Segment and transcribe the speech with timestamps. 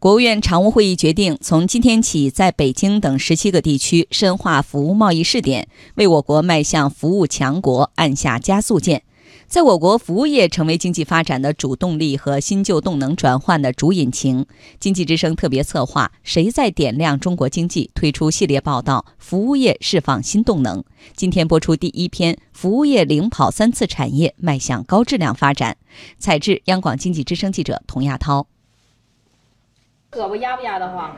[0.00, 9.02] 国务院常务会议决定，从今天起，在北京等十七个地区深化服务贸易试点，为我国迈向服务强国按下加速键。
[9.48, 14.46] 在我国服务业成为经济发展的主动力和新旧动能转换的主引擎，
[14.78, 20.78] 经济之声特别策划“谁在点亮中国经济”推出系列报道《服务业释放新动能》。
[21.16, 25.76] 今天播出第一篇《服务业领跑三次产业迈向高质量发展》，
[26.20, 28.46] 采自央广经济之声记者童亚涛。
[30.10, 31.14] 胳膊压不压得慌？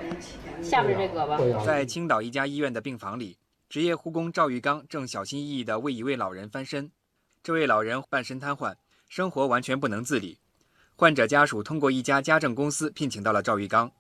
[0.61, 1.65] 下面这胳膊。
[1.65, 6.91] 在青岛一家医院的病房里，职业护工赵玉刚正小心翼翼地为一位老人翻身。
[7.43, 8.75] 这位老人半身瘫痪，
[9.09, 10.39] 生活完全不能自理。
[10.97, 13.91] 患者家属通过一家家政公司聘请到了赵玉刚。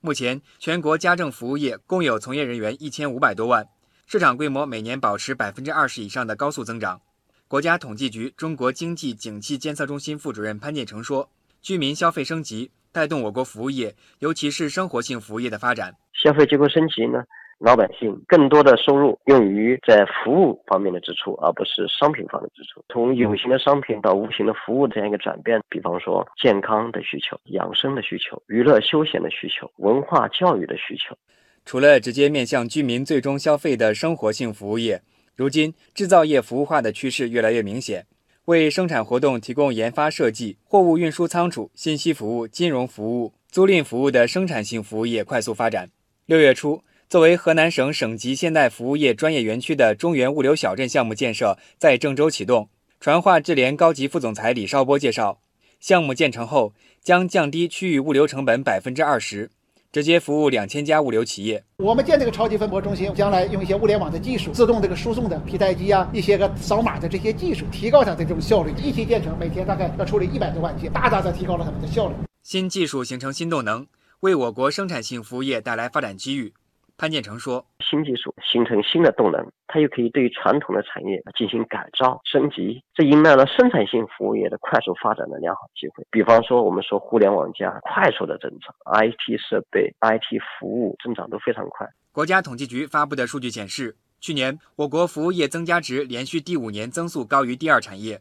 [0.00, 3.66] 目前，全国家政服务业共有从业人员一千五百多万，
[4.06, 7.00] 市场规模每年保持百分之二十以上的高速增长。
[7.48, 11.28] 国家统计局中国经济景气监测中心副主任潘建成说
[11.60, 15.94] ：“居民消费升级。”带动我国服务业，尤其是生活性服务业的发展。
[16.12, 17.22] 消费结构升级呢，
[17.60, 22.84] 老百姓更多的收入用于在服务方面的支出，而不是商品方的支出。
[22.92, 31.16] 从有形的商品到无形的服务这样一个转变，比方说健康的需求、养生的需求、娱乐休闲的需求、文化教育的需求。
[31.64, 35.00] 除了直接面向居民最终消费的生活性服务业，
[35.36, 38.06] 如今制造业服务化的趋势越来越明显。
[38.48, 45.90] 为生产活动提供研发设计、货物运输仓储、信息服务、金融服务、租赁服务的生产性服务业快速发展。
[46.24, 52.70] 六月初，作为河南省省级现代服务业专业园区的中原物流小镇项目建设在郑州启动。
[52.98, 55.42] 传化智联高级副总裁李少波介绍，
[55.78, 59.50] 项目建成后将降低区域物流成本百分之二十。
[59.90, 61.64] 直接服务两千家物流企业。
[61.78, 68.74] 我们建这个超级分拨中心，将来用一些物联网的技术，自动这个输送的皮带机啊，一些个扫码的这些技术，提高它的这种效率。
[68.76, 72.14] 一期建成，每天大概要处理一百多万件，大大的提高了他们的效率。
[72.42, 73.86] 新技术形成新动能，
[74.20, 76.52] 为我国生产性服务业带来发展机遇。
[76.98, 86.04] 潘建成说：“新技术形成新的动能，它又可以对于传统的产业进行改造升级，这迎来了生产性服务业的快速发展的良好机会。
[86.10, 98.20] 比方说，我们说互联网加快速的增长，IT 设备、IT 服务增长都非常快。”国家统计局发布的数据显示，去年我国服务业增加值连续第五年增速高于第二产业，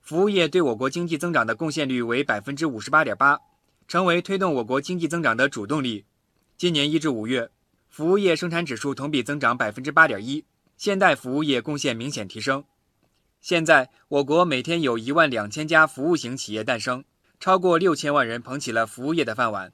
[0.00, 3.38] 服务业对我国经济增长的贡献率为百分之五十八点八，
[3.86, 6.06] 成为推动我国经济增长的主动力。
[6.56, 7.50] 今年一至五月。
[7.94, 10.44] 服务业生产指数同比增长百分之八点一，
[10.76, 12.64] 现代服务业贡献明显提升。
[13.40, 17.04] 现在，我国每天有一万两千家服务型企业诞生，
[17.38, 19.72] 超过六千万人捧起了服务业的饭碗。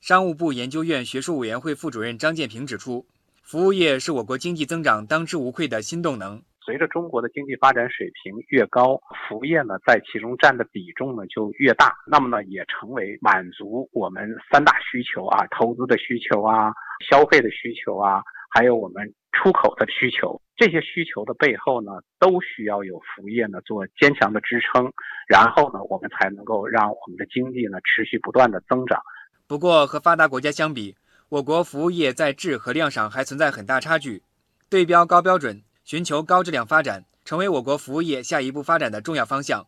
[0.00, 3.06] 商务部研究院学术委员会副主任张建平指出，
[3.40, 6.42] 服务业是我国经济增长当之无愧的新动能。
[6.70, 8.94] 随着中国的经济发展水平越高，
[9.26, 16.72] 服务业呢在其中占的比重呢就越大，那么呢也成为满足我们三大需求啊，投资的需求啊，
[17.10, 18.22] 消费的需求啊，
[18.54, 20.40] 还有我们出口的需求。
[20.54, 24.92] 这些需求的背后呢，都需要有服务业呢做坚强的支撑，
[25.26, 29.02] 然后呢我们才能够让我们的经济呢持续不断的增长。
[29.48, 30.94] 不过和发达国家相比，
[31.30, 34.22] 我国服务业在质和量上还存在很大差距，
[34.70, 35.60] 对标高标准。
[35.84, 39.66] 寻求高质量发展，成为我国服务业下一步发展的重要方向。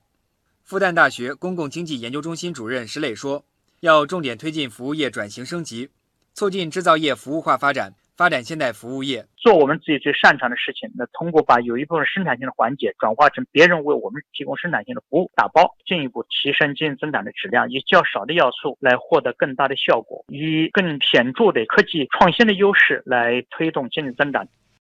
[0.62, 3.44] 复旦大学公共经济研究中心主任石磊说
[3.80, 5.90] ：“要重点推进服务业转型升级，
[6.32, 10.88] 促进制造业服务化发展。”发展现代服务业，做我们自己最擅长的事情。
[10.94, 24.46] 那通过把有一部分生产性的环节转化成别人为我们提供生产性的服务，打包，进一步提升经济增长的质量，以较少的要素来获得更大的效果，以更显著的科技创新的优势来推动经济增长。